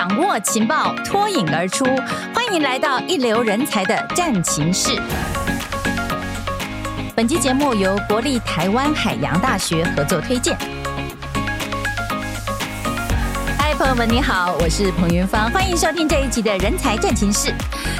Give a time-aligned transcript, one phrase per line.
[0.00, 1.84] 掌握情报，脱颖而出。
[2.34, 4.98] 欢迎来到一流人才的战情室。
[7.14, 10.56] 本期节目由国立台湾海洋大学合作推荐。
[13.58, 17.52] 嗨，朋友们，你好，我是彭云芳，欢迎收听这一集的人才战情室。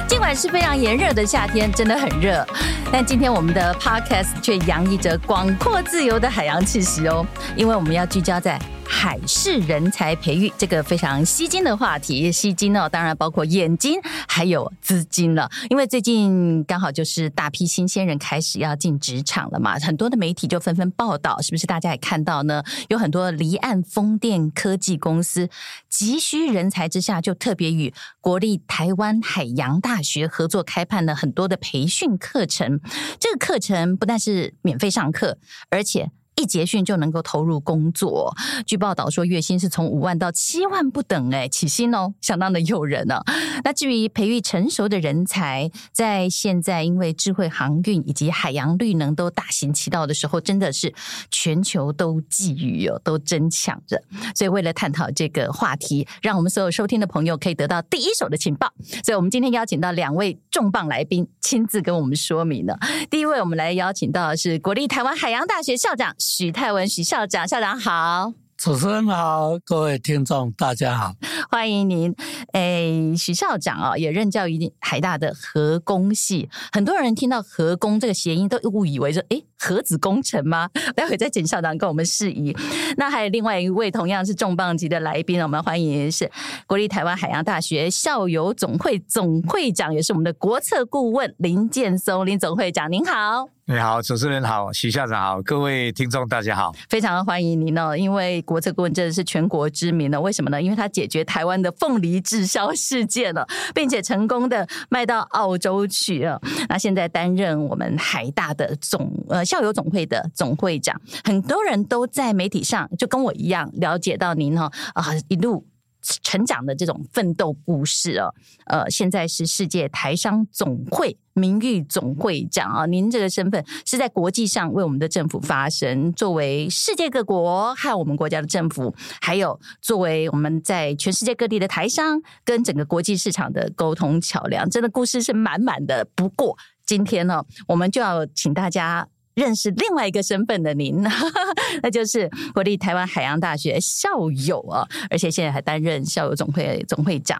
[0.07, 2.43] 尽管是非常炎热的夏天，真的很热，
[2.91, 7.23] 但今天我们的 podcast 却洋溢着广阔自由的海洋气息哦，
[7.55, 8.59] 因为我们要聚焦在。
[9.03, 15.49] 海事人才培育这个非常吸睛的话题，吸睛呢，当然包括眼睛还有资金了。
[15.71, 22.63] 因为最近刚好就是大批新鲜人开始要进职场了嘛，很多的媒体就纷纷报道，是不是大家也看到呢？
[22.89, 25.49] 有很多离岸风电科技公司
[25.89, 32.79] 急需人才之下，就特别与国立台湾海洋大学合作开办了很多的培训课程。
[33.19, 35.39] 这个课程不但是免费上课，
[35.71, 36.11] 而且。
[36.41, 43.23] 一结训就能够投入工作，据报道说月薪是从五万到七万不等，哎，起薪哦，相当的诱人呢、啊。
[43.63, 50.91] 那至于培育成熟的人才，在现在因为智慧航运以及海洋绿能都大行其道的时候，真的是
[51.29, 54.01] 全球都觊觎哦，都争抢着。
[54.33, 58.73] 所以为了探讨这个话题，让我们所有收听的朋友可以得到第一手的情报，
[59.03, 62.79] 所以我们今天邀请到两位重磅来宾，亲自跟我们说明了。
[63.11, 66.15] 第一位，我们来邀请到的是国立台湾海洋大学校长。
[66.33, 68.31] 许泰文许校长，校长好。
[68.55, 71.11] 主持人好，各位听众大家好，
[71.49, 72.15] 欢迎您。
[72.53, 76.47] 诶，许校长哦，也任教于海大的核工系。
[76.71, 80.69] 很多人听到核工这个谐音，都误以为说，诶，核子工程吗？
[80.95, 82.55] 待会再请校长跟我们示意。
[82.95, 86.31] 那还有另外一位同样是重磅级的来宾，我们欢迎是
[86.65, 93.49] 国立台湾海洋大学校友总会总会长，也是我们的国策顾问林建松林总会长，您好。
[93.71, 97.95] 你好，主持人好，许校长好，各位听众大家好，非常欢迎您哦。
[97.95, 100.61] 因为国策顾问真的是全国知名的，为什么呢？
[100.61, 106.37] 因为他解决台湾的凤梨滞销事件了，并且成功的卖到澳洲去了。
[106.67, 115.65] 那现在担任我们海大的总呃校友总会的总会长，很多人都在媒体上就跟我一样了解到您哈啊一路。
[116.01, 118.33] 成长的这种奋斗故事哦，
[118.65, 136.05] 呃，现在是世界台商总会名誉总会长啊，您这个身份是在国际上为我们的政府发声，作为世界各国和我们国家的政府，还有作为我们在全世界各地的台商跟整个国际市场的沟通桥梁，真的故事是满满的。
[136.15, 139.07] 不过今天呢，我们就要请大家。
[139.33, 141.01] 认识另外一个身份的您，
[141.81, 147.39] 那就是国立台湾海洋大学校友啊，而且现在还担任校友总会总会长。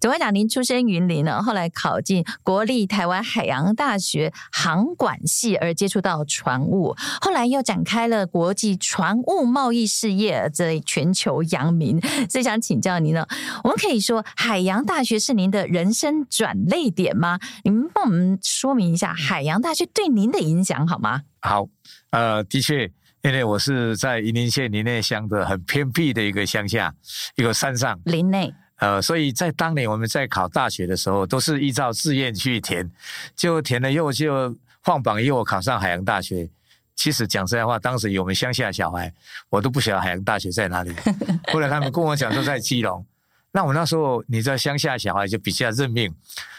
[0.00, 12.00] 总会长，您出身云林呢，后来考进国立台湾海洋大学航管系，而接触到船务，后来又展开了国际船务贸易事业，在全球扬名。
[12.28, 13.26] 所以想请教您呢，
[13.62, 17.38] 我们可以说海洋大学是您的人生转捩点吗？
[17.64, 21.22] 您帮我们说明一下海洋大学对您的影响好吗？
[21.40, 21.66] 好，
[22.10, 22.90] 呃，的确，
[23.22, 26.92] 因为我是在云林县林内乡的很偏僻的一个乡下，
[27.36, 32.90] 一个山上林内，呃，所以在当年我们在考大学的时候，都是依照志愿去填，
[33.36, 36.48] 就填了以后就放榜以后考上海洋大学。
[36.96, 39.14] 其实讲实在话，当时有我们乡下小孩，
[39.50, 40.92] 我都不晓得海洋大学在哪里。
[41.52, 43.06] 后来他们跟我讲说在基隆，
[43.52, 46.12] 那我那时候你知道乡下小孩就比较认命，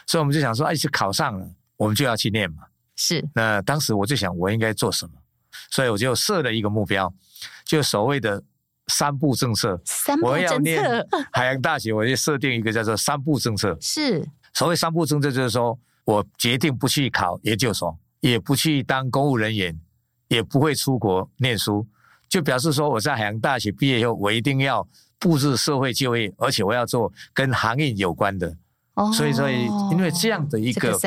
[0.07, 2.63] 所以我们就想说，哎，是考上了，我们就要去念嘛。
[3.01, 5.13] 是，那当时我就想，我应该做什么？
[5.71, 7.11] 所以我就设了一个目标，
[7.63, 8.43] 就所谓的
[8.87, 9.81] 三步政策。
[9.85, 13.77] 三步政策，我要念海洋大学，我就设定一个叫做三步政策。
[13.79, 19.79] 是，所谓三步政策，就是说我决定不去考研究所，也不去当公务人员，
[20.27, 21.87] 也不会出国念书，
[22.27, 24.85] 就表示说我在海洋大学毕业以后，我一定要
[25.17, 28.57] 布置社会就业，而且我要做跟航运有关的。
[29.13, 30.99] 所以，所以，因为这样的一个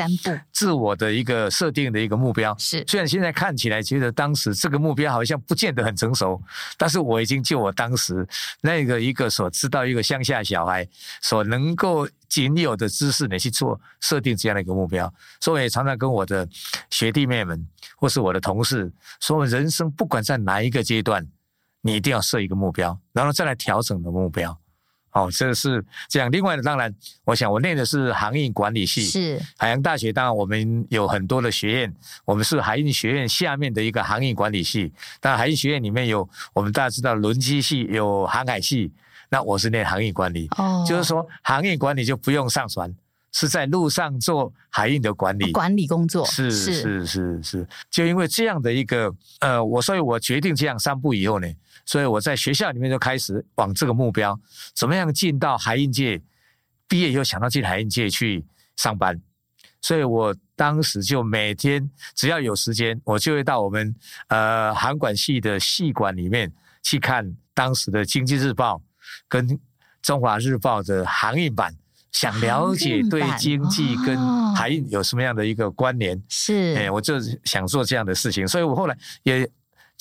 [0.51, 6.41] 自我的一个设定的一个目标，是虽然现在看起来觉得当时这个目标好像不见得很成熟，
[6.77, 8.27] 但是我已经就我当时
[8.61, 10.87] 那个一个所知道一个乡下小孩
[11.21, 16.47] 所能够仅有的知识呢去做设定这样的一个目标，所以我也常常跟我的
[16.89, 17.67] 学弟妹们
[17.97, 21.27] 或是我的同事说，人生不管在哪一个阶段，
[21.81, 24.57] 你一定要设一个目标，然后再来调整的目标。
[25.13, 26.31] 哦，这是这样。
[26.31, 26.93] 另外呢，当然，
[27.23, 30.11] 我想我念的是航运管理系，是海洋大学。
[30.11, 31.93] 当然，我们有很多的学院，
[32.25, 34.91] 我们是海运学院下面的一个航运管理系。
[35.21, 38.91] 当然，海运学院里面有我们大家知道轮机系，有航海系。
[39.29, 42.93] 那我是念航运管理，哦，就是说航运管理就不用上船，
[43.31, 46.25] 是在路上做海运的管理管理工作。
[46.25, 51.47] 是是是是是，就因为这样的一个呃，我所以我决定这样三步以后呢。
[51.85, 54.39] 所以我在学校里面就开始往这个目标，
[54.75, 56.21] 怎么样进到海运界
[56.87, 58.45] 毕业以后想到进海运界去
[58.75, 59.21] 上班，
[59.81, 63.93] 所以我当时就每天只要有时间，我就会到我们
[64.27, 66.51] 呃航管系的系馆里面
[66.81, 68.75] 去看当时的《经济日报》
[69.27, 69.47] 跟
[70.01, 71.75] 《中华日报》的航运版，
[72.11, 74.17] 想了解对经济跟
[74.53, 76.21] 海运有什么样的一个关联。
[76.29, 79.49] 是，哎，我就想做这样的事情，所以我后来也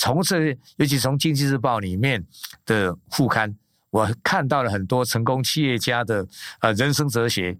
[0.02, 2.26] 从这，尤其从《经济日报》里面
[2.66, 3.56] 的副刊。
[3.90, 6.26] 我看到了很多成功企业家的
[6.58, 7.56] 呃人生哲学，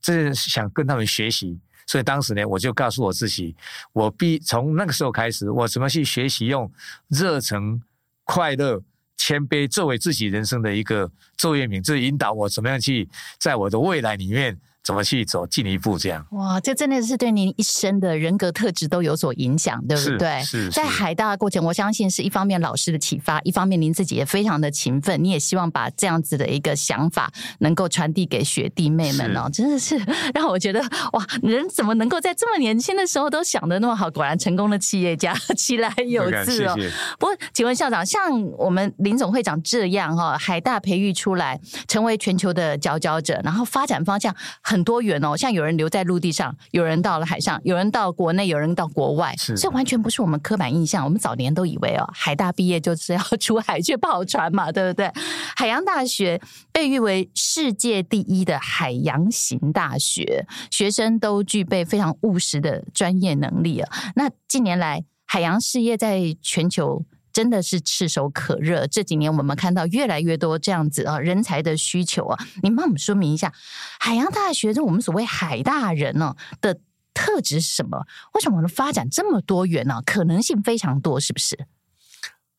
[0.00, 3.54] 这是想跟他们学习，所以当时呢，我就告诉我自己，
[3.92, 6.72] 我必从那个时候开始，我怎么去学习用
[7.08, 7.82] 热忱、
[8.22, 8.80] 快乐、
[9.18, 13.06] 谦卑作为自己人生的一个座右铭，这引导我怎么样去
[13.38, 14.58] 在我的未来里面。
[14.84, 16.26] 怎么去走进一步这样？
[16.32, 20.42] 哇，这真的是对您一生的人格特质都有所影响，对不对？
[20.42, 20.64] 是。
[20.66, 29.98] 是在海大的过程，我相信是一方面老师的启发，一方面您自己也非常的勤奋，你也希望把这样子的一个想法能够传递给学弟妹们哦，真的是
[30.34, 30.80] 让我觉得
[31.12, 34.10] 哇，人怎么能够在这么年轻的时候都想得那么好？
[34.10, 36.74] 果然成功的企业家起来有志哦。
[36.76, 36.90] 谢谢。
[37.18, 41.58] 不过，请问校长，像我们林总会长这样哈，海大培育出来
[41.88, 44.73] 成为全球的佼佼者，然后发展方向很。
[44.74, 51.04] 很多元哦，像有人留在陆地上，有人到了海上，有人到国内，有人到国外，是这完全不是我们刻板印象。
[51.04, 55.08] 我们早年都以为哦，海大毕业就是要出海去跑船嘛， 对不对？
[55.54, 56.40] 海洋大学
[56.72, 63.88] 被誉为世界第一的海洋型大学，学生都具备非常务实的专业能力啊。
[64.16, 67.04] 那近年来，海洋事业在全球。
[67.34, 68.86] 真的是炙手可热。
[68.86, 73.52] 这几年我们看到越来越多这样子啊人才的需求啊，您帮我们说明一下，
[73.98, 76.78] 海洋大学就我们所谓海大人呢的
[77.12, 78.06] 特质是什么？
[78.34, 80.00] 为什么我们发展这么多元呢？
[80.06, 81.66] 可能性非常多，是不是？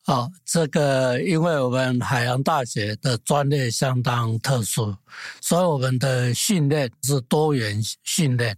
[0.04, 4.94] 哦，这个因为我们海洋大学的专业相当特殊，
[5.40, 8.56] 所以我们的训练是多元训练。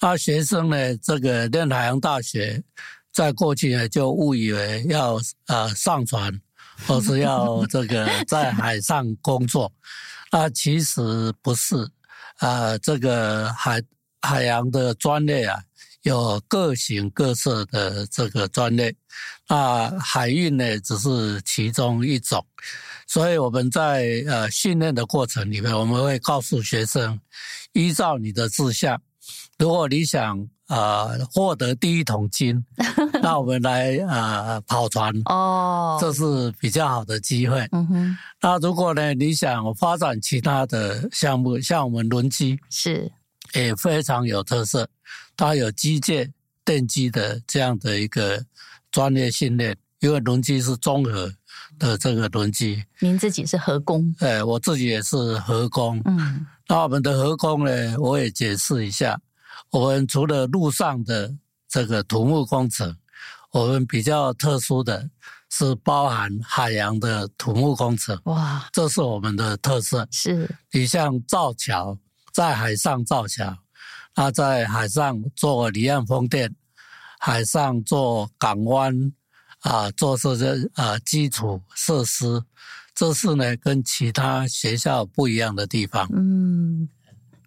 [0.00, 2.64] 那学生呢，这个念海洋大学。
[3.12, 6.40] 在过去呢，就误以为要呃上船，
[6.86, 9.72] 或是要这个在海上工作，
[10.30, 11.76] 啊，其实不是，
[12.38, 13.82] 啊，这个海
[14.20, 15.60] 海洋的专业啊，
[16.02, 18.94] 有各形各色的这个专业，
[19.48, 22.46] 那海运呢，只是其中一种，
[23.06, 27.20] 所以我们在呃训练的过程里面，我们会告诉学生，
[27.72, 29.02] 依照你的志向，
[29.58, 30.48] 如果你想。
[30.70, 32.64] 啊、呃，获得第一桶金，
[33.20, 37.66] 那我们来啊、呃、跑船哦，这是比较好的机会。
[37.72, 43.10] 嗯哼，那如果呢，你想发展其他的项目，像我们轮机是
[43.52, 44.88] 也非常有特色，
[45.36, 46.30] 它有机械、
[46.64, 48.40] 电机的这样的一个
[48.92, 51.32] 专业训练，因为轮机是综合
[51.80, 52.84] 的这个轮机。
[53.00, 54.14] 您自己是合工？
[54.20, 56.00] 哎，我自己也是合工。
[56.04, 59.20] 嗯，那我们的河工呢，我也解释一下。
[59.70, 61.34] 我们除了陆上的
[61.68, 62.96] 这个土木工程，
[63.50, 65.10] 我们比较特殊的
[65.50, 68.16] 是包含海洋的土木工程。
[68.26, 70.06] 哇，这是我们的特色。
[70.12, 71.98] 是，你像造桥，
[72.32, 73.52] 在海上造桥，
[74.14, 76.54] 那在海上做离岸风电，
[77.18, 79.12] 海上做港湾
[79.62, 82.42] 啊，做这些啊基础设施，
[82.94, 86.08] 这是呢跟其他学校不一样的地方。
[86.12, 86.49] 嗯。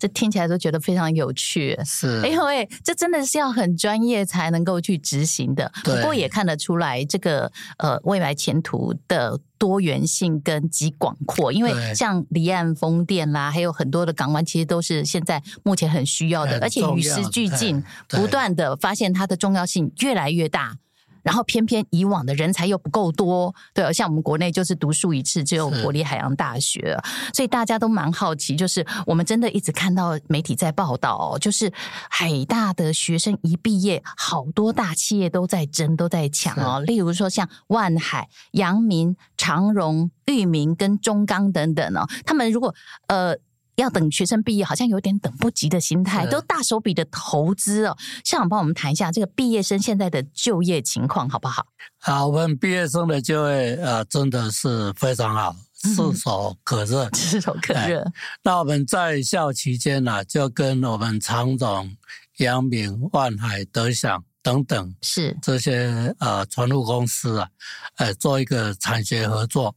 [0.04, 5.72] 这听起来都觉得非常有趣，是，哎呦喂这真的是要很专业才能够去执行的。
[5.82, 11.54] 不过也看得出来，这个呃未来前途的多元性跟极广阔。
[11.54, 20.76] 因为像离岸风电啦，还有很多的港湾，其实都是现在目前很需要的，而且与时俱进，不断的发现它的重要性越来越大。
[21.24, 26.96] 然后偏偏以往的人才又不够多，对，像我们国内就是独树一帜，只有国立海洋大学，
[27.34, 31.72] 所以大家都蛮好奇，就是我们真的一直看到媒体在报道，就是
[32.10, 42.76] 海大的学生一毕业，好多大企业都在争，都在抢哦，例如说像万海、阳明、长荣、裕民跟中钢等等哦，他们如果
[43.08, 43.36] 呃。
[43.76, 47.98] 要等学生毕业，好像有点等不及的心态，都大手笔的投资哦。
[48.24, 51.66] 校长帮我们谈一下这个毕业生现在的就业情况，好不好？
[51.98, 58.06] 好，我们毕业生的就业啊，真的是非常好，炙手可热， 炙手可热。
[58.44, 61.96] 那我们在校期间呢、啊，就跟我们长荣、
[62.38, 67.50] 阳明、万海、德享等等是这些呃船务公司啊，
[67.96, 69.76] 呃，做一个产学合作，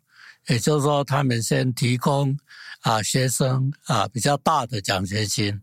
[0.48, 2.36] 也就是说，他们先提供。
[2.86, 5.60] 啊，学生啊比较大的奖学金，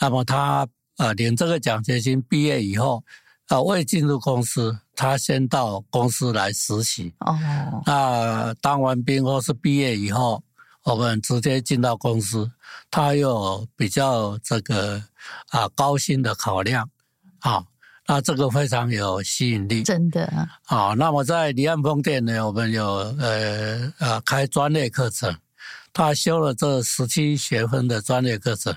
[0.00, 0.66] 那么他
[0.96, 3.04] 啊领这个奖学金毕业以后，
[3.48, 7.14] 啊未进入公司，他先到公司来实习。
[7.20, 7.38] 哦，
[7.84, 10.42] 那当完兵或是毕业以后，
[10.84, 12.50] 我们直接进到公司，
[12.90, 15.02] 他有比较这个
[15.50, 16.88] 啊高薪的考量
[17.40, 17.62] 啊，
[18.08, 20.24] 那这个非常有吸引力，真的
[20.64, 20.94] 啊。
[20.96, 22.86] 那么在离岸风电呢，我们有
[23.18, 25.36] 呃呃开专业课程，
[25.94, 28.76] 他修了这十七学分的专业课程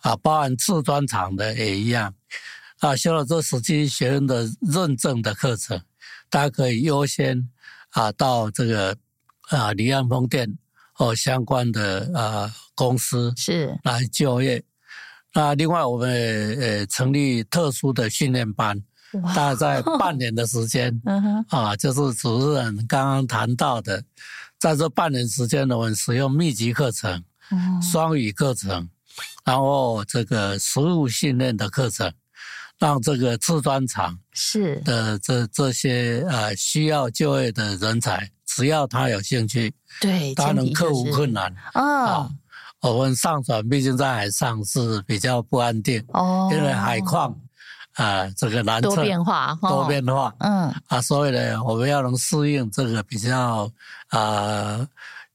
[0.00, 2.14] 啊，包含次专厂的也一样
[2.78, 5.78] 啊，修了这十七学分的认证的课程，
[6.30, 7.50] 大家可以优先
[7.90, 8.96] 啊到这个
[9.50, 10.56] 啊离岸风电。
[10.96, 14.62] 或相关的啊公司是来就业，
[15.32, 18.80] 那另外我们呃成立特殊的训练班，
[19.34, 21.00] 大概半年的时间，
[21.48, 24.02] 啊，就是主持人刚刚谈到的，
[24.58, 27.22] 在这半年时间呢，我们使用密集课程、
[27.82, 28.88] 双语课程，
[29.44, 32.12] 然后这个实务训练的课程，
[32.78, 34.80] 让这个制砖厂是。
[34.80, 38.30] 的这这些呃需要就业的人才。
[38.46, 41.52] 只要他有兴趣，对，他能克服困难。
[41.72, 41.82] 啊、
[42.14, 42.30] 哦。
[42.82, 47.34] 我们上船毕竟在海上是比较不安定哦，因为海况
[47.94, 53.70] 啊、呃，这个难测，多变化，多变化，嗯啊，所以呢，我们要能适应这个比较
[54.08, 54.20] 啊。
[54.20, 54.88] 呃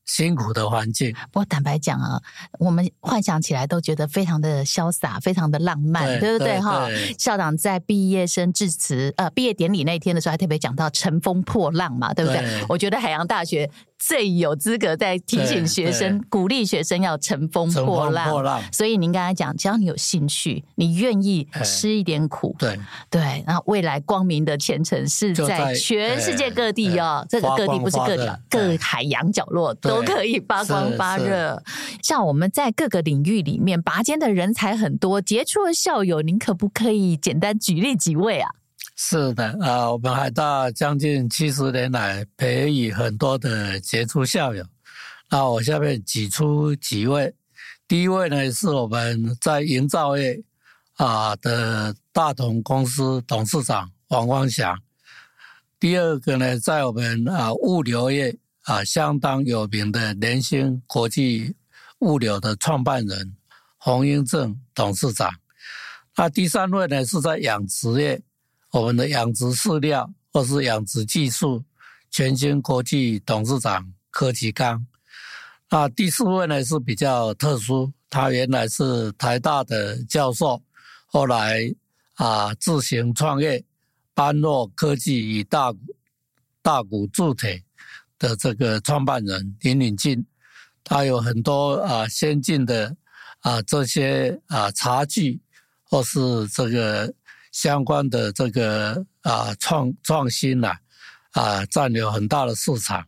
[0.09, 2.19] 辛苦的环境，不过坦白讲啊，
[2.57, 6.59] 我们幻想起来都觉得非常的潇洒，非常的浪漫，对，对不对？
[6.59, 6.87] 哈，
[7.19, 12.41] 校长在毕业生致辞呃毕业典礼那天的时候，还特别讲到乘风破浪嘛，对不对？
[12.41, 13.69] 对，我觉得海洋大学。
[14.00, 18.29] 最有资格在提醒学生、鼓励学生要乘风破浪。
[18.29, 22.79] 破浪，所以您刚才讲，只要你有兴趣，你愿意吃一点苦，对
[23.10, 27.25] 对，然后未来光明的前程是在全世界各地哦。
[27.29, 31.62] 这个各地不是各地，各海洋角落都可以发光发热。
[32.01, 38.50] 像我们在各个领域里面拔尖的人才很多，杰出的校友，您可不可以简单举例几位啊？
[39.01, 44.65] 是的，啊，我们海大将近七十年来培育很多的杰出校友。
[45.29, 47.34] 那我下面举出几位，
[47.88, 50.44] 第一位呢是我们在营造业
[50.98, 54.77] 啊的大同公司董事长王光祥。
[55.79, 61.56] 第二个呢，在我们啊物流业啊相当有名的联兴国际
[62.00, 63.34] 物流的创办人
[63.77, 65.34] 洪英正董事长。
[66.18, 68.22] 那第三位呢是在养殖业。
[68.71, 71.63] 我们的养殖饲料或是养殖技术，
[72.11, 74.85] 全兴国际董事长柯其刚。
[75.71, 80.61] 那第四位呢是比较特殊，他原来是台大的教授，
[81.07, 81.73] 后来
[82.13, 83.63] 啊自行创业，
[84.13, 85.73] 般若科技与大
[86.61, 87.63] 大股铸铁
[88.19, 90.23] 的这个创办人林敏进，
[90.83, 92.95] 他有很多啊先进的
[93.39, 95.41] 啊这些啊茶具
[95.83, 97.11] 或是这个。
[97.51, 100.74] 相关的这个啊创创新呐
[101.32, 103.06] 啊，啊占有很大的市场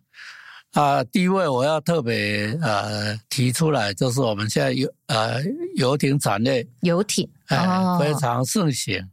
[0.71, 1.03] 啊。
[1.05, 5.41] 第一位我要特别呃提出来，就是我们现在游呃
[5.75, 9.09] 游艇产业，游艇哎、哦、非常盛行。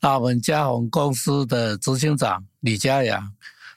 [0.00, 3.32] 那我们嘉鸿公司的执行长李家阳，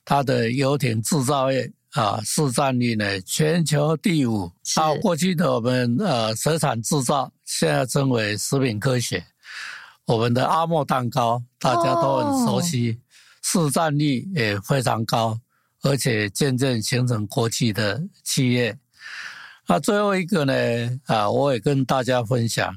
[0.05, 4.51] 他的游艇制造业啊市占率呢全球第五。
[4.75, 9.25] 到过去的我们呃水产制造，现在称为食品科学。
[10.05, 12.99] 我们的阿莫蛋糕大家都很熟悉，
[13.41, 15.39] 市占率也非常高，
[15.81, 18.77] 而且渐渐形成国际的企业。
[19.65, 20.53] 那最后一个呢？
[21.05, 22.75] 啊，我也跟大家分享，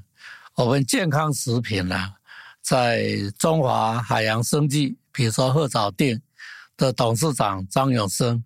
[0.54, 1.96] 我们健康食品呢，
[2.62, 6.20] 在中华海洋生技，比如说鹤藻錠
[6.76, 8.44] 的董事长张永生，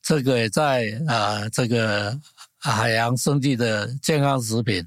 [0.00, 2.16] 这个也在啊这个
[2.58, 4.86] 海洋生技的健康食品。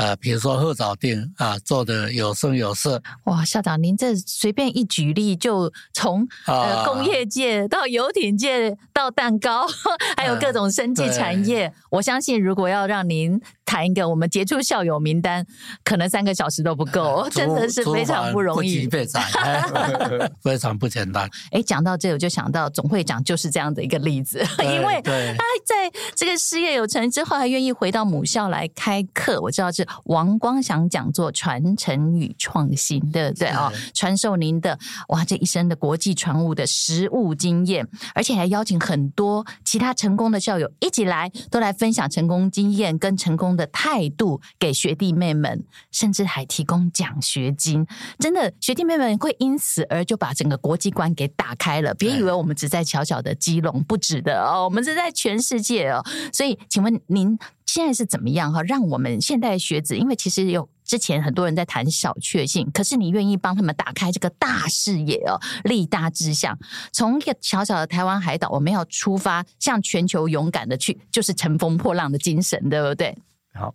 [0.00, 3.02] 啊，比如说鹤藻定啊，做的有声有色。
[3.24, 9.66] 哇，校长，您这随便一举例，就从呃工业界到游艇界到蛋糕，
[10.16, 11.70] 还有各种生技产业。
[11.90, 13.38] 我相信，如果要让您。
[13.66, 15.46] 谈一个我们杰出校友名单，
[15.84, 18.88] 可能三个小时都不够， 真的是非常不容易，
[20.42, 21.30] 非常不简单。
[21.52, 29.40] 哎，讲到这，我就想到总会长就是这样的一个例子，因为他在这个事业有成之后，还愿意回到母校来开课。
[29.40, 33.72] 我知道是王光祥讲座传承与创新，对不对啊？
[33.94, 34.78] 传授您的
[35.08, 47.86] 哇这一生的国际船务的实务经验，而且还邀请很多其他成功的校友一起来，都来分享成功经验跟成功的态度给学弟妹们，甚至还提供奖学金。
[48.18, 51.94] 真的，学弟妹们会因此而就把整个国际观给打开了。
[51.94, 56.04] 别以为我们只在小小的基隆，不止的哦，我们是在全世界哦。
[56.32, 57.38] 所以，请问您
[57.72, 58.60] 现在是怎么样哈？
[58.64, 66.58] 让我们现代学子，因为其实有之前很多人在谈小确幸，可是你愿意帮他们打开这个大视野哦，立大志向，
[66.90, 73.16] 从一个小小的台湾海岛，我们要出发，向全球勇敢的去，就是乘风破浪的精神，对不对？
[73.54, 73.72] 好，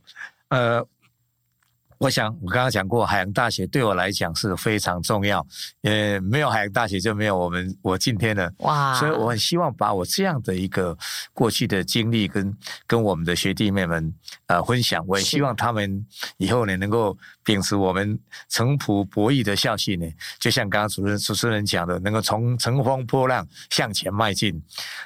[0.50, 0.86] 呃。
[1.98, 5.46] 我想，我刚刚讲过，海洋大学对我来讲是非常重要。
[5.84, 8.94] 呃，没有海洋大学，就没有我们我今天的哇。
[9.00, 10.98] 所以我很希望把我这样的一个
[11.34, 14.14] 过去的经历跟跟我们的学弟妹们
[14.48, 15.04] 呃分享。
[15.08, 16.06] 我也希望他们
[16.38, 20.06] 以后呢能够秉持我们诚朴博弈的校训呢，
[20.40, 24.62] 就像刚刚主任主持人讲的，能够从乘风破浪向前迈进。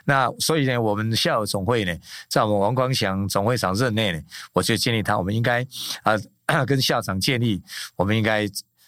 [0.06, 1.96] 那所以呢，我们校友总会呢，
[2.28, 4.20] 在我们王光祥总会长任内呢，
[4.54, 5.62] 我就建议他，我们应该
[6.02, 6.14] 啊。
[6.14, 6.20] 呃
[6.66, 7.62] 跟校长建议，
[7.96, 8.46] 我们应该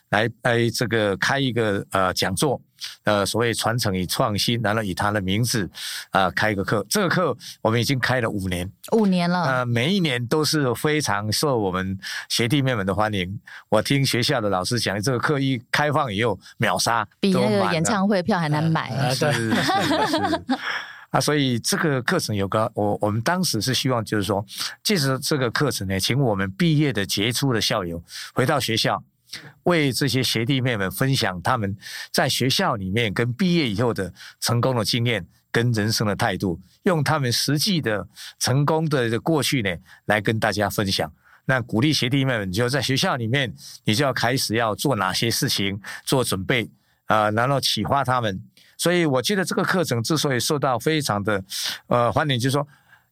[0.09, 2.59] 来来这个开一个呃讲座，
[3.05, 5.65] 呃所谓传承与创新，然后以他的名字
[6.09, 6.85] 啊、呃、开一个课。
[6.89, 9.43] 这个课我们已经开了五年，五年了。
[9.43, 13.39] 呃，每一年都是非常受我们学弟妹们的欢迎。
[13.69, 18.89] 我听学校的老师讲，这个课一开放以后秒杀，比那个演唱会票还难买。
[18.97, 20.43] 呃、是是是。
[21.11, 24.45] 啊，所以这个课程有个我，我们当时是希望，就是说，
[24.81, 28.01] 借着这个课程呢，请我们毕业的杰出的校友
[28.33, 29.03] 回到学校，
[29.63, 31.75] 为这些学弟妹们分享他们
[32.13, 38.07] 在学校里面跟毕业以后的成功的经验跟人生的态度，用他们实际的
[38.39, 39.69] 成功的过去呢，
[40.05, 41.11] 来跟大家分享。
[41.43, 43.53] 那鼓励学弟妹们就在学校里面，
[43.83, 46.71] 你就要开始要做哪些事情做准备
[47.07, 48.41] 啊，然后启发他们。
[48.81, 51.39] 所以我觉得这个课程之所以受到非常的
[51.85, 52.67] 呃欢迎，就是说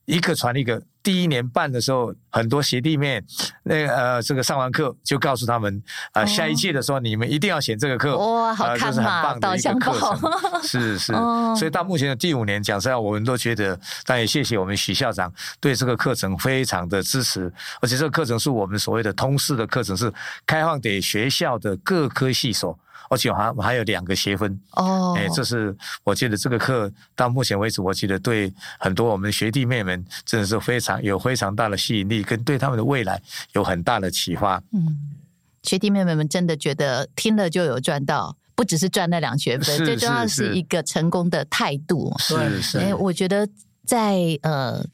[0.06, 0.82] 一个传一个。
[1.02, 3.22] 第一年办的时候，很多学弟妹
[3.64, 11.14] 那个、呃这个上完课就告诉他们啊、呃，下一届的时候你们一定要选这个课，哇，好看嘛，呃就是、很棒的一个课程， 是是。
[11.56, 20.12] 所以到目前的第五年，讲实在，我们都觉得，但也谢谢我们许校长对这个课程非常的支持，而且这个课程是我们所谓的通识的课程，是
[20.46, 22.78] 开放给学校的各科系所。
[23.10, 33.22] 而且还还有两个学分哦，哎，这是我觉得这个课到目前为止，我觉得对很多我们学弟妹们真的是非常有非常大的吸引力，跟对他们的未来
[33.54, 34.64] 有很大的启发。
[34.72, 34.98] 嗯，
[35.64, 42.16] 学弟妹们真的觉得听了就有赚到，不只是赚那两学分，最重要的是一个成功的态度。
[42.20, 43.48] 是是，哎，我觉得
[43.86, 44.86] 在呃。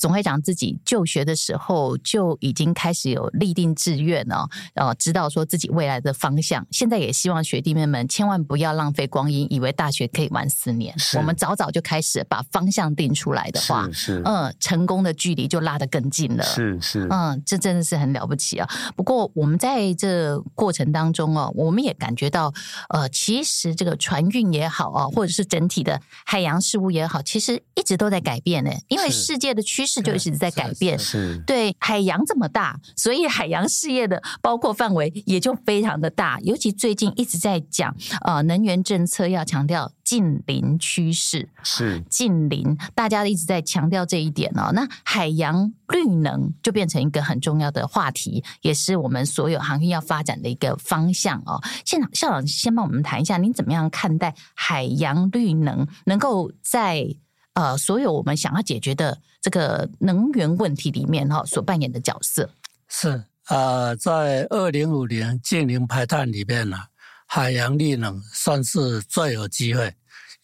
[0.00, 6.66] 总会长自己就学的时候就已经开始有立定志愿哦，呃，知道说自己未来的方向。
[6.70, 10.94] 现在也希望学弟妹们千万不要浪费光阴，以为大学可以玩四年。
[11.18, 16.42] 我们早早就开始把方向定出来的话，是嗯，成功的距离就拉得更近了。
[16.42, 18.66] 是是，嗯，这真的是很了不起啊。
[18.96, 22.50] 不过我们在这过程当中哦，我们也感觉到，
[22.88, 28.70] 呃，其实这个船运也好啊，或者是整体的海洋事务也好，其实一直都在改变呢。
[28.88, 29.89] 因为世界的趋势。
[29.94, 36.38] 是就一直在改变，是对海洋这么大，所以海洋事业的包括范围也就非常的大。
[36.42, 44.70] 尤其最近一直在讲，呃，能源政策要强调近邻趋势，是近邻，大家一直在强调这一点哦。
[44.72, 51.60] 那海洋绿能就变成一个很重要的话题，也是我们所有行业要发展的一个方向哦。
[51.84, 57.16] 现场校长先帮我们谈一下，您怎么样看待海洋绿能能够在？
[57.54, 62.48] 呃，所有我们想要解决的这个能源问题里面哈，所扮演的角色
[62.88, 66.78] 是呃，在二零五零净零排碳里面呢，
[67.26, 69.92] 海洋绿能算是最有机会，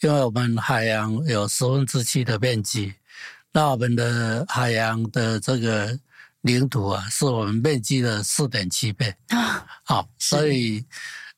[0.01, 2.95] 因为我们海洋有十分之七的面积，
[3.53, 5.99] 那我们的海洋的这个
[6.41, 10.85] 领土啊，是我们面积的四点七倍啊，好，所以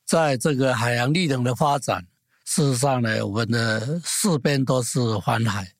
[0.03, 2.05] 在这个海洋绿能的发展。
[2.49, 5.71] 事实上呢，我们的四边都是环海，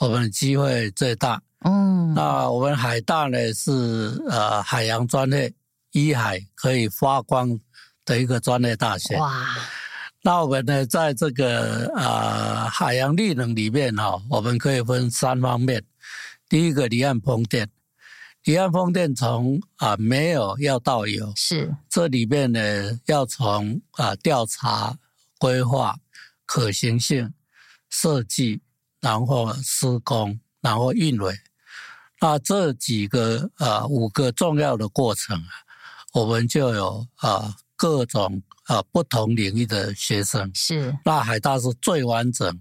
[0.00, 1.40] 我们的机会最大。
[1.60, 5.54] 嗯，那我们海大呢是呃海洋专业，
[5.92, 7.56] 一海可以发光
[8.04, 9.16] 的一个专业大学。
[9.16, 9.46] 哇，
[10.22, 15.80] 那我们呢在这个呃海洋绿能里面哈，我们可以分三方面。
[16.48, 17.70] 第一个离岸风电，
[18.42, 24.98] 离岸风电从啊没有要到有，是这里面呢要从啊调查
[25.38, 25.96] 规划。
[26.46, 27.34] 可行性
[27.90, 28.62] 设计，
[29.00, 31.36] 然后施工，然后运维，
[32.20, 35.50] 那这几个呃五个重要的过程啊，
[36.12, 40.50] 我们就有啊各种啊不同领域的学生。
[40.54, 40.96] 是。
[41.04, 42.60] 那海大是最完整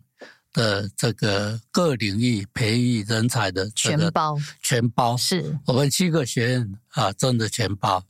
[0.52, 5.15] 的这个各领域培育人才的全包，全包。
[5.15, 5.58] 是。
[5.65, 8.04] 我们七个学院啊，真的全包。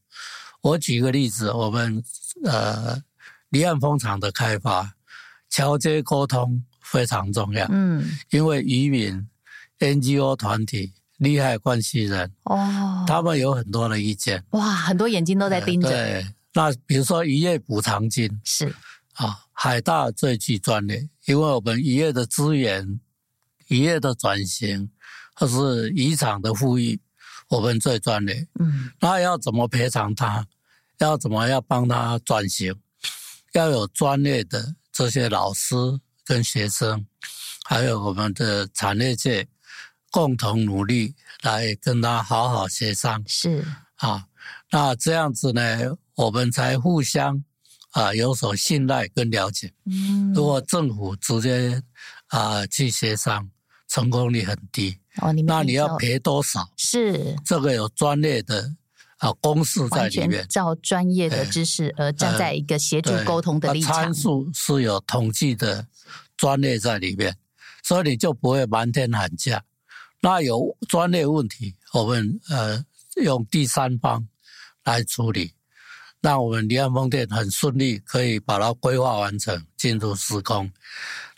[0.62, 2.04] 我举个例子，我们
[2.44, 3.02] 呃
[3.50, 4.95] 离岸风场的开发。
[5.56, 9.26] 桥接沟通非常重要，嗯，因为渔民、
[9.80, 14.44] NGO 团体利害关系人哦，他们有很多的意见。
[14.50, 15.88] 哇，很多眼睛都在盯着。
[15.90, 18.68] 对，那比如说渔业补偿金是
[19.14, 23.00] 啊，海大最具专业，因为我们渔业的资源、
[23.70, 24.90] 渔业的转型
[25.36, 27.00] 或是渔场的富裕，
[27.48, 28.46] 我们最专业。
[28.60, 30.46] 嗯，那要怎么赔偿他？
[30.98, 32.76] 要怎么要帮他转型？
[33.54, 35.76] 要有专业的这些老师
[36.24, 37.06] 跟学生，
[37.66, 39.46] 还有我们的产业界
[40.10, 43.22] 共同努力来跟他好好协商。
[43.28, 43.62] 是
[43.98, 44.26] 啊，
[44.72, 47.44] 那这样子呢，我们才互相
[47.92, 49.74] 啊有所信赖跟了解。
[49.86, 51.84] 嗯，如果政府直接
[52.28, 53.50] 啊去协商，
[53.90, 54.98] 成功率很低。
[55.18, 56.72] 哦，你那你要赔多少？
[56.78, 58.74] 是这个有专业的。
[59.26, 63.94] 啊，公式在里面，照专业的知识而站在一个协助沟通的立场。
[63.96, 65.88] 参数是有统计的
[66.38, 67.36] 专业在里面，
[67.84, 69.64] 所以你就不会瞒天喊价。
[70.22, 72.86] 那有专业问题，我们呃
[73.24, 74.28] 用第三方
[74.84, 75.54] 来处理，
[76.22, 80.72] 那我们离岸风电很顺利，可以把它规划完成，进入施工。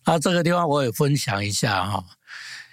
[0.06, 2.04] 那这个地方我也分享一下哈，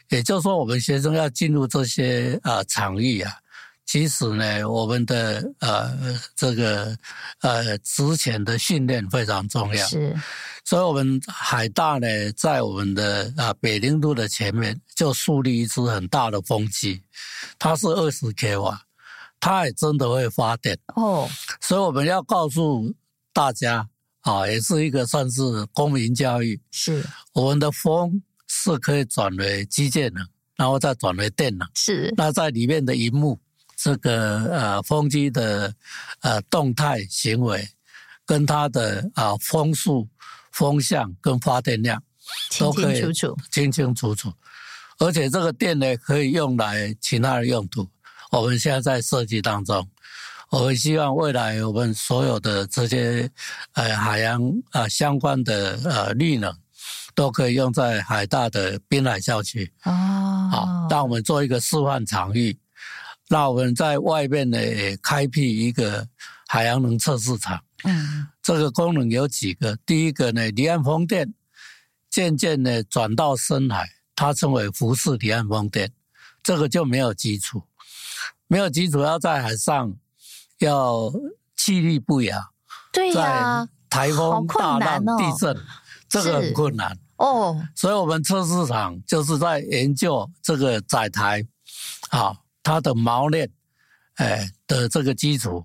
[0.09, 3.33] 也就是说，我们学生要进入这些啊场域啊。
[3.87, 6.97] 其实呢，我们的呃这个
[7.41, 9.87] 呃之前的训练非常重要。
[9.87, 10.19] 是，
[10.65, 17.03] 所以我们海大呢，在我们的啊北陵路的前面就树立一支很大的风机，
[17.59, 18.81] 它是二十 k 瓦，
[19.39, 21.29] 它也真的会发电哦。
[21.61, 22.93] 所以我们要告诉
[23.33, 23.87] 大家
[24.23, 25.43] 啊，也是一个算是
[25.73, 26.59] 公民教育。
[26.71, 31.69] 是，我们的风是可以转为机械能，然后再转为电能。
[31.75, 33.39] 是，那在里面的荧幕。
[33.85, 35.75] 这个呃风机的
[36.21, 37.69] 呃动态行为，
[38.25, 40.09] 跟它的啊风速、
[40.53, 42.03] 风向跟发电量
[42.59, 44.33] 都可以清清楚楚、清清楚楚，
[45.01, 47.87] 而且这个电呢可以用来其他的用途。
[48.31, 49.87] 我们现在在设计当中，
[50.49, 53.31] 我们希望未来我们所有的这些
[53.75, 56.57] 呃海洋啊相关的呃绿能，
[57.15, 59.93] 都可以用在海大的滨海校区哦，
[60.51, 62.59] 好，让我们做一个示范场域。
[63.29, 66.07] 那我们在外面呢，也开辟一个
[66.47, 67.63] 海洋能测试场。
[67.85, 69.77] 嗯，这个功能有几个。
[69.87, 71.35] 第一个呢，离岸风电
[72.11, 75.91] 渐渐呢转到深海，它称为浮式离岸风电，
[76.43, 77.63] 这个就没有基础，
[78.47, 79.95] 没有基础要在海上
[80.59, 81.13] 要
[81.57, 82.51] 气力不雅。
[82.93, 85.57] 对呀，在台风、大浪、地震，
[86.09, 87.67] 这个很困难哦。
[87.75, 91.45] 所以我们测试场就是在研究这个载台
[92.11, 92.37] 啊。
[92.65, 93.49] 它的锚链，
[94.15, 95.65] 哎的这个基础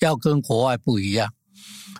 [0.00, 1.32] 要跟国外不一样，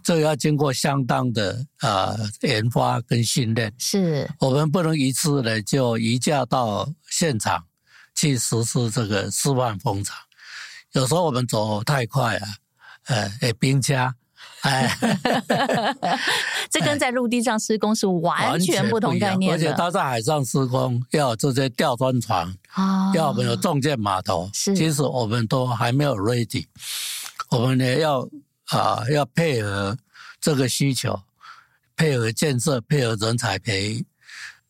[0.04, 3.72] 这个要经过相当的呃研发跟训练。
[3.78, 7.64] 是，我们不能一次呢就移驾到现场
[8.14, 10.16] 去实施这个示范风场。
[10.92, 12.48] 有时候我们走太快啊，
[13.06, 14.14] 呃，哎，冰加。
[14.62, 14.96] 哎，
[16.70, 22.46] 这跟在陆地上施工是完全不同概念，而且他在海上施工要有这些吊装船，
[22.76, 26.64] 哦，要我们有重建码头，是，其实我们都还没有 ready，
[27.50, 28.20] 我们呢要
[28.68, 29.96] 啊要配合
[30.40, 31.20] 这个需求，
[31.96, 34.06] 配合建设，配合人才培育。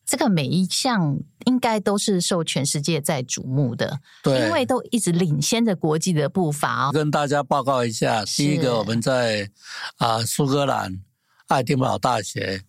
[0.05, 6.91] 这个每一项应该都是受全世界在瞩目的，对，因为都一直领先着国际的步伐。
[6.91, 9.49] 跟大家报告一下，第一个我们在
[9.97, 11.01] 啊苏格兰
[11.47, 12.61] 爱丁堡大学，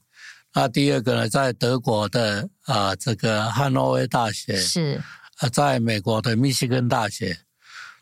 [0.55, 5.03] 那第二个呢在德国的啊这个汉诺威大学，是
[5.39, 7.37] 啊在美国的密西根大学，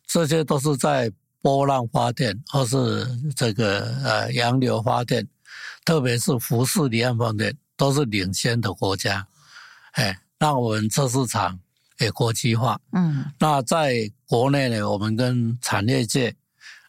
[0.06, 5.26] 这些都是在波浪发电或是这个呃洋流发电，
[5.86, 7.56] 特别是浮式离岸风电。
[7.82, 9.26] 都是领先的国家，
[9.94, 11.58] 哎，那我们测试场
[11.98, 12.78] 也国际化。
[12.92, 16.32] 嗯，那在国内呢，我们跟产业界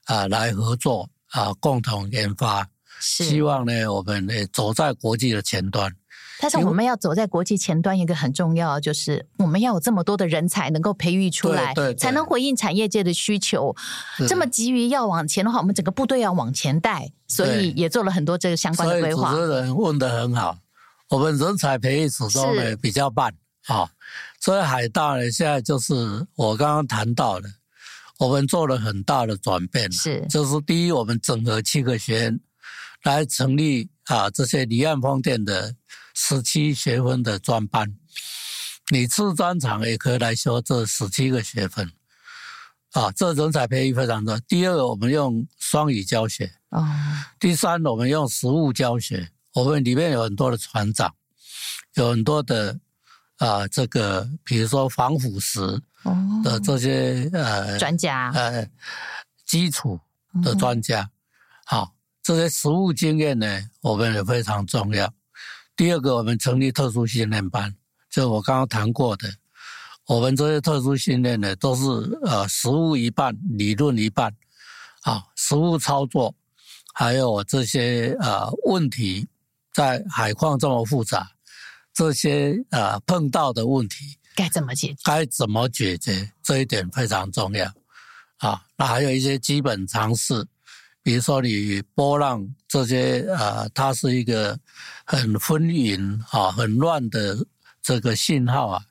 [0.03, 2.67] 啊、呃、来合作啊、呃，共同研发，
[3.01, 5.91] 希望呢我们呢走在国际的前端。
[6.39, 13.75] 但是我们要走在国际前端，一个很重要就是我们要有这么多的人才能够培育出来，对对对，才能回应产业界的需求。
[14.27, 19.31] 这么急于要往前的话，我们整个部队要往前带，所以也做了很多这个相关的规划。
[19.31, 20.59] 主持人问的很好。
[21.13, 23.31] 我们人才培育始终呢比较慢
[23.67, 23.87] 啊，
[24.39, 25.93] 所以海大呢现在就是
[26.33, 27.47] 我刚刚谈到的，
[28.17, 30.25] 我们做了很大的转变，是。
[30.27, 32.39] 就是第一，我们整合七个学院
[33.03, 35.75] 来成立啊这些离岸风电的
[36.15, 37.95] 十七学分的专班，
[38.89, 41.91] 你次专长也可以来修这十七个学分
[42.93, 44.39] 啊，这人才培育非常多。
[44.47, 46.51] 第二，我们用双语教学。
[46.69, 46.83] 哦，
[47.39, 49.29] 第三，我们用实物教学。
[49.53, 51.13] 我们里面有很多的船长，
[51.95, 52.79] 有很多的
[53.37, 55.81] 啊，这个比如说防腐蚀
[56.43, 58.31] 的这些、哦、呃专家。
[58.31, 58.67] 呃
[59.45, 59.99] 基础
[60.41, 61.07] 的专家，
[61.65, 61.91] 好、嗯，
[62.23, 65.13] 这些实务经验呢，我们也非常重要。
[65.75, 67.75] 第二个，我们成立特殊训练班，
[68.09, 69.31] 就我刚刚谈过的，
[70.07, 71.83] 我们这些特殊训练呢，都是
[72.23, 74.33] 呃实务一半，理论一半，
[75.01, 76.33] 啊，实务操作，
[76.95, 79.27] 还有这些呃问题，
[79.73, 81.31] 在海况这么复杂，
[81.93, 84.97] 这些呃碰到的问题该怎么解决？
[85.03, 86.31] 该怎么解决？
[86.41, 87.71] 这一点非常重要，
[88.37, 90.45] 啊，那还有一些基本常识。
[91.05, 94.57] 比如说，你波浪这些啊，它是一个
[95.03, 97.45] 很纷纭啊、很乱的
[97.81, 98.81] 这个信号啊，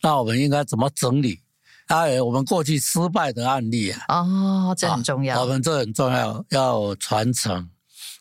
[0.00, 1.40] 那我们应该怎么整理？
[1.88, 5.40] 还有我们过去失败的案例啊，哦，这很重要。
[5.40, 7.68] 我们这很重要，要传承，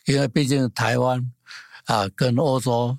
[0.06, 1.32] 因为毕竟台湾
[1.86, 2.98] 啊，跟欧洲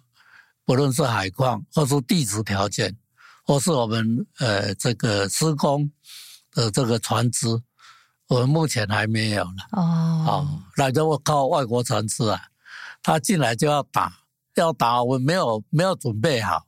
[0.64, 2.96] 不论是海况，或是地质条件，
[3.44, 5.90] 或是我们呃这个施工
[6.53, 7.46] 的这个船只。
[8.29, 9.83] 我们目前还没有了哦，
[10.27, 12.42] 哦，那就我靠外国船只啊，
[13.01, 14.12] 他进来就要打，
[14.57, 16.66] 要打，我们没有没有准备好，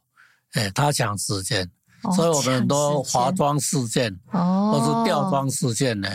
[0.52, 1.68] 哎，他抢时间，
[2.04, 6.08] 哦、所以我们很多划装事件，哦，或是吊装事件呢。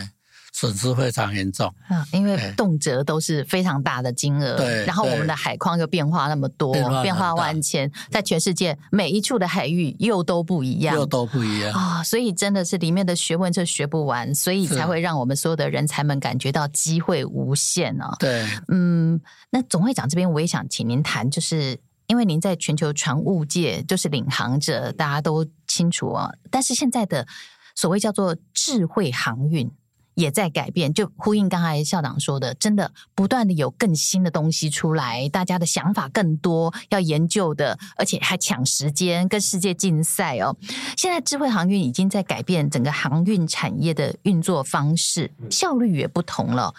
[0.54, 1.66] 损失非常严重。
[1.88, 11.72] 啊，因为动辄都是非常大的金额，对，然后我们的海况又变化那么多，变化万千，在全世界每一处的海域又都不一样，又都不一样。
[11.72, 18.14] 啊，所以真的是里面的学问就学不完，所以才会让我们所有的人才们感觉到机会无限啊。
[18.20, 27.26] 对，嗯，那总会长这边我也想请您谈，就是因为您在全球船务界就是领航者，大家都清楚啊，但是现在的
[27.74, 29.68] 所谓叫做智慧航运。
[30.14, 40.56] 也在改变，就呼应刚才校长说的，真的不断的有更新的东西出来，大家的想法更多，要研究的，而且还抢时间，跟世界竞赛哦。
[40.96, 46.74] 现在智慧航运已经在改变整个航运产业的运作方式，效率也不同了。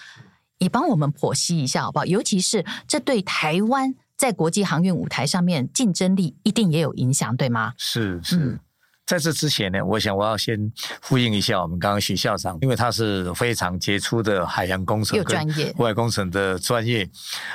[0.58, 2.06] 也帮我们剖析一下好不好？
[2.06, 7.74] 尤其是这对台湾在国际航运舞台上面竞争力一定也有影响，对吗？
[7.78, 8.38] 是是。
[8.38, 8.60] 嗯
[9.06, 10.60] 在这之前呢，我想我要先
[11.02, 17.08] 呼应一下我们刚刚许校长，因为他是非常杰出的海洋工程跟户外工程的专业。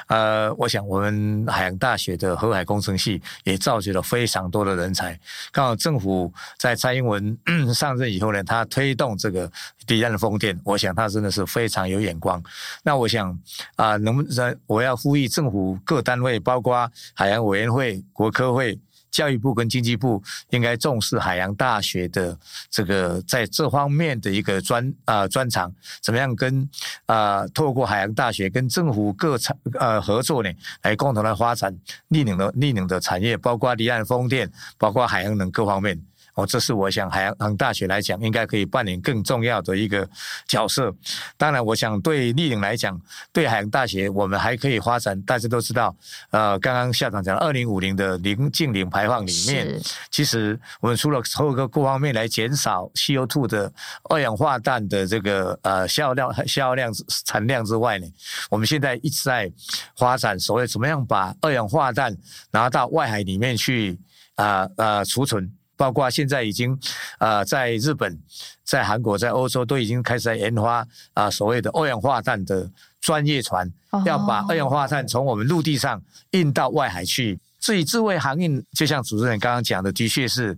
[0.06, 5.18] 呃，我想我们海洋大学的河海工程系也造就了非常多的人才。
[5.50, 7.36] 刚好政府在蔡英文
[7.74, 9.50] 上任以后呢，他推动这个
[9.88, 12.40] 离岸风电，我想他真的是非常有眼光。
[12.84, 13.36] 那我想
[13.74, 18.78] 啊，能不能我要呼吁政府各单位，包括海洋委员会、国科会。
[19.10, 22.38] 教育部跟经济部应该重视海洋大学的
[22.70, 26.68] 这个在这方面的一个专啊专长，怎么样跟
[27.06, 30.50] 啊透过海洋大学跟政府各产呃合作呢，
[30.82, 31.76] 来共同来发展
[32.08, 36.00] 逆能的逆能的产业，包括离岸风电，包括海洋能各方面。
[36.40, 40.08] 哦，这是我想海洋大学来讲，应该可以扮演更重要的一个
[40.48, 40.94] 角色。
[41.36, 42.98] 当然，我想对立领来讲，
[43.30, 45.20] 对海洋大学，我们还可以发展。
[45.22, 45.94] 大家都知道，
[46.30, 49.78] 呃，刚刚校长讲二零五零的零净零排放里面，
[50.10, 53.70] 其实我们除了透过各方面来减少 CO2 的
[54.04, 56.90] 二氧化氮的这个呃消量、消量
[57.26, 58.06] 产量之外呢，
[58.48, 59.52] 我们现在一直在
[59.98, 62.16] 发展所谓怎么样把二氧化氮
[62.50, 63.98] 拿到外海里面去
[64.36, 65.52] 啊啊储存。
[65.80, 66.78] 包括现在已经，
[67.16, 68.20] 啊，在日本、
[68.62, 73.66] 在韩国、在欧洲都已经开始在研发啊，所谓的二氧化碳的专业船，
[74.04, 77.40] 要把二氧化碳从我们陆地上运到外海去。
[77.60, 80.52] 至于智慧航运，就像主持人刚刚讲的，的确是，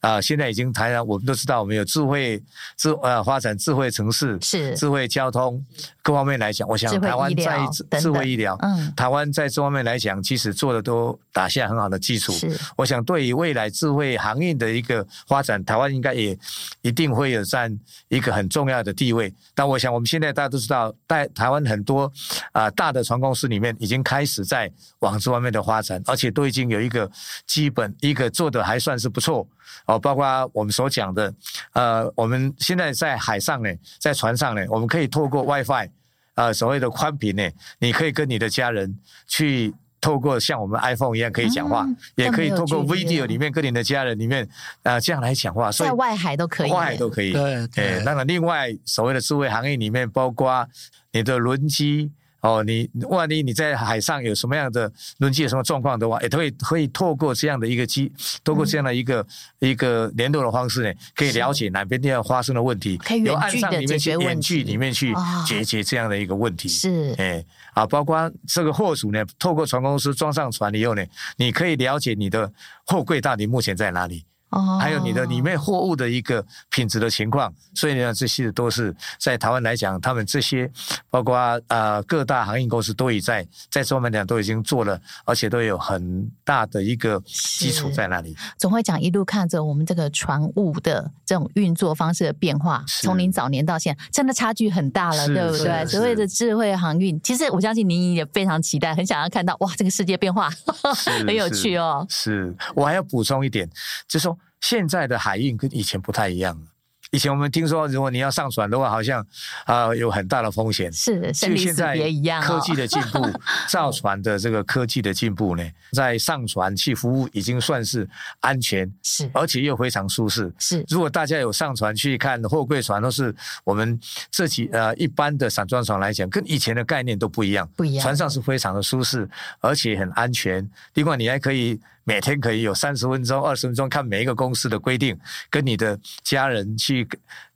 [0.00, 2.42] 啊、呃，现在已经台湾我们都知道，我们有智慧
[2.76, 5.64] 智呃发展智慧城市，是智慧交通
[6.02, 7.60] 各方面来讲，我想台湾在
[8.00, 12.32] 智慧医疗，嗯，台湾在这方面来讲，其实做的都打下很好的基础。
[12.32, 16.36] 是，我想对于未来智慧航运的一个发展，台湾应该也
[16.82, 17.72] 一定会有占
[18.08, 19.32] 一个很重要的地位。
[19.54, 22.12] 但我想我们现在大家都知道，在台湾很多
[22.50, 24.68] 啊、呃、大的船公司里面，已经开始在
[24.98, 26.47] 往这方面的发展，而且都。
[26.48, 27.08] 已经有一个
[27.46, 29.46] 基本一个做的还算是不错
[29.86, 31.32] 哦，包括我们所讲的，
[31.72, 35.88] 呃，我们现在在海上呢，在船上呢，我们可以透过 WiFi，
[36.34, 44.44] 呃，所谓的宽频呢，你可以跟你的家人去透过像我们 iPhone 一样可以讲话，嗯、也可以透过 Video 里面跟你的家人里面
[44.82, 47.32] 啊、呃、这样来讲话，所以在外海都可以，外海都可以。
[47.32, 48.02] 对，对。
[48.04, 50.66] 那么另外所谓的智慧行业里面，包括
[51.12, 52.10] 你的轮机。
[52.40, 58.12] 哦，你万一你在海上有什么样的轮机有什么状况的话，也可以可以透过这样的一个机，
[58.44, 59.26] 透过这样的一个、
[59.58, 65.12] 嗯、一个联络的方式呢，可以了解哪边地方发生的问题，由岸上里面去远距里面去
[65.46, 66.68] 解决这样的一个问题。
[66.68, 71.04] 是，哎，啊，包括这个货主呢，透过船公司装上船以后呢，
[71.36, 72.52] 你可以了解你的
[72.86, 74.24] 货柜到底目前在哪里。
[74.50, 80.70] 哦，还有你的里面货物的一个品质的情况，所以呢，这些都是在台湾来讲，他们这些
[81.10, 81.36] 包括
[81.68, 88.34] 呃各大航运公司都已在在这方面讲都已经做了，而且都有很大的一个基础在那里。
[88.56, 95.84] 总会讲一路看着我们这个船务的这种运作方式的变化，从您早年到现在，真的差距很大了，对不对？
[95.84, 100.48] 所谓的智慧航运，其实我相信您也非常期待，很想要看到哇，这个世界变化
[101.26, 102.06] 很有趣哦。
[102.08, 103.68] 是我还要补充一点，
[104.08, 104.37] 就是说。
[104.60, 106.66] 现在的海运跟以前不太一样了。
[107.10, 109.22] 以前我们听说，如果你要上船的话，好像
[109.64, 110.92] 啊、呃、有很大的风险。
[110.92, 112.42] 是，生现在也一样。
[112.42, 113.26] 科技的进步，
[113.66, 118.06] 造船的这个科技的进步呢，在上船去服务已经算是
[118.40, 120.52] 安全，是，而且又非常舒适。
[120.58, 123.98] 是，如果大家有上船去看货柜船，都是我们
[124.30, 127.66] 这几呃一般的散装船来讲，跟以前的概念都不一样。
[127.74, 128.02] 不一样。
[128.02, 129.26] 船上是非常的舒适，
[129.60, 130.70] 而且很安全。
[130.92, 131.80] 另外，你还可以。
[132.08, 135.14] 每天可以有三十分钟、二十分钟看每一个公司的规定，
[135.50, 137.06] 跟你的家人去。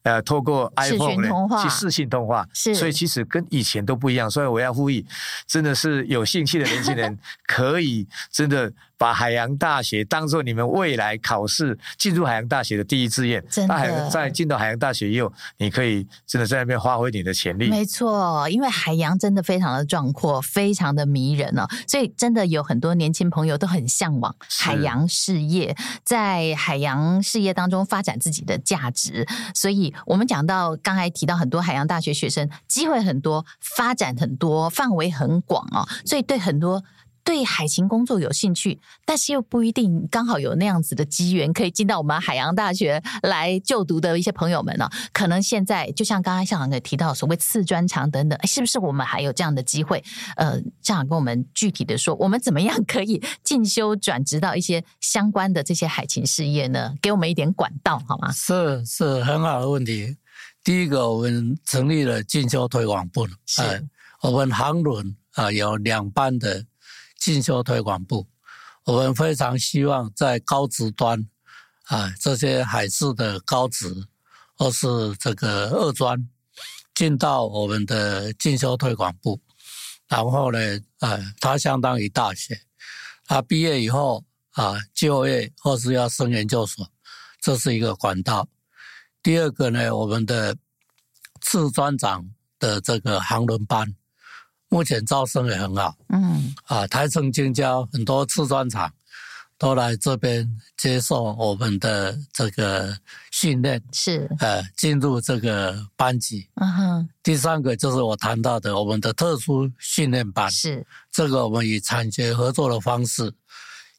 [0.02, 4.28] 呃，透过 iPhone 去视讯通话，是，所以其实跟以前都不一样。
[4.28, 5.04] 所以我要呼吁，
[5.46, 13.44] 真的是有兴趣的年轻人， 可以真的把海洋大学当做你们未来考试进入海洋大学的第一志愿。
[13.48, 17.68] 真的，在进到海洋大学以后，你可以真的在那边发挥你的潜力。
[17.68, 21.64] 没错，因为海洋真的非常的壮阔，非常的迷人哦。
[21.86, 29.24] 所以真的有很多年轻朋友都很向往海洋事业，在海洋事业当中发展自己的价值。
[29.54, 29.91] 所以。
[30.06, 36.82] 我们讲到刚才提到很多海洋大学学生机会很多，发展很多，范围很广哦，所以对很多
[37.24, 50.02] 对海勤工作有兴趣，但是又不一定刚好有那样子的机缘可以进到我们海洋大学来就读的一些朋友们呢，可能现在就像刚才校长也提到所谓次专长等等，是不是我们还有这样的机会？
[50.36, 56.94] 呃，校长跟我们具体的说，我们怎么样可以进修转职到一些相关的这些海勤事业呢？
[57.00, 58.32] 给我们一点管道好吗？
[58.32, 60.16] 是是很好的问题。
[60.64, 63.80] 第一个，我们成立了进修推广部，是、呃，
[64.22, 66.64] 我们航轮啊、呃、有两班的。
[67.22, 68.26] 进修推广部，
[68.82, 71.24] 我们非常希望在高职端
[71.84, 74.08] 啊，这些海事的高职
[74.56, 76.28] 或是这个二专
[76.92, 79.40] 进到我们的进修推广部，
[80.08, 80.58] 然后呢，
[80.98, 82.60] 呃，它相当于大学，
[83.24, 86.90] 他毕业以后啊，就业或是要升研究所，
[87.40, 88.48] 这是一个管道。
[89.22, 90.56] 第二个呢，我们的
[91.40, 93.94] 次专长的这个航轮班。
[94.72, 98.90] 目前招生也很好，嗯，啊，台成经交很多次专厂
[99.58, 102.96] 都来这边接受我们的这个
[103.30, 106.48] 训练，是，呃，进入这个班级。
[106.54, 107.08] 嗯哼。
[107.22, 113.30] 第三个就是我谈到的我们的特殊训练班，是，这个我们以产学合作的方式，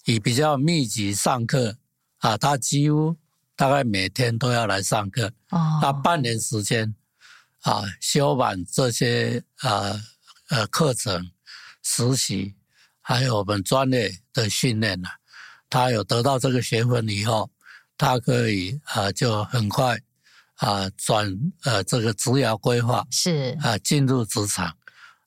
[0.05, 1.75] 以比较密集上课，
[2.17, 3.15] 啊，他几乎
[3.55, 6.95] 大概每天都要来上课，哦，他半年时间，
[7.61, 9.69] 啊，修满这些啊。
[9.69, 10.12] 呃，
[10.71, 11.31] 课程、
[11.83, 12.55] 实习，
[13.01, 15.09] 还有我们专业的训练呢，
[15.69, 17.49] 他有得到这个学分以后，
[17.97, 19.99] 他可以啊、呃，就很快
[20.55, 24.75] 啊转呃这个职业规划是啊进入职场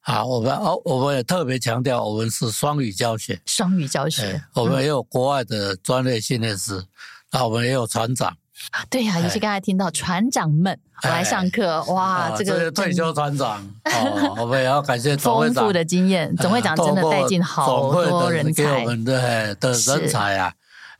[0.02, 0.24] 啊。
[0.24, 6.86] 我们哦，我们也特别强调，我们是双语教学，双语教学，我们也有国外的专业训练师，
[7.30, 8.36] 那、嗯、我们也有船长。
[8.90, 20.36] 对呀、啊，尤其刚才听到船长们来上课， 哇，这个退休船长， 哦，我们也要感谢总会长丰富的经验，总会长真的带进好多人才，给我们的的人才。
[20.38, 20.52] 啊，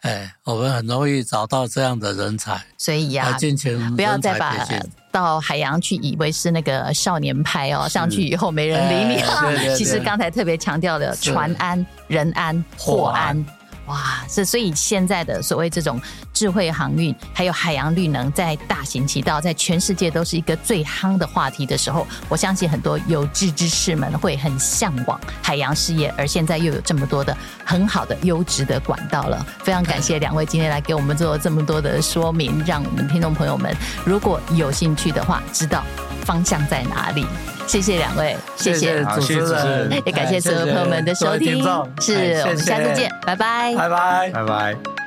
[0.02, 3.36] 哎，我们很容易找到这样的人才，所以呀，
[3.96, 4.54] 不要再把
[5.10, 9.74] 到海洋去以为是那个少年派哦，上去以后没人理你。
[9.74, 13.44] 其实刚才特别强调的船安、人安、货安。
[13.86, 16.00] 哇，这所以现在的所谓这种
[16.32, 29.46] 智慧航运，还有海洋绿能，在大行其道，在全世界都是一个最夯的话题的时候，我相信很多有志之士们会很向往海洋事业，而现在又有这么多的很好的优质的管道了。
[29.62, 33.72] 非常感谢两位今天来给我们做这么多的说明，让我们听众朋友们
[34.04, 35.84] 如果有兴趣的话，知道
[36.24, 37.24] 方向在哪里。
[37.66, 41.62] 谢谢两位，谢谢主持人，也感谢所有朋友们的收听。
[42.00, 45.05] 是我们下次见，拜拜，拜拜，拜拜。